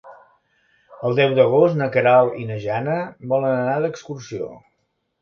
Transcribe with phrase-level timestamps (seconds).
[1.09, 2.99] El deu d'agost na Queralt i na Jana
[3.37, 4.55] volen anar d'excursió.